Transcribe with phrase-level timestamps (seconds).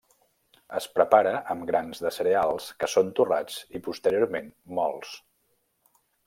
[0.77, 4.49] Es prepara amb grans de cereals que són torrats i posteriorment
[4.81, 5.15] mòlts.